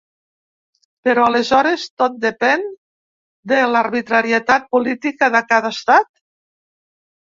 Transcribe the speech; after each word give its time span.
Però 1.07 1.25
aleshores 1.31 1.83
tot 2.03 2.15
depèn 2.23 2.65
de 3.53 3.61
l’arbitrarietat 3.75 4.69
política 4.77 5.33
de 5.37 5.43
cada 5.53 5.75
estat? 5.79 6.11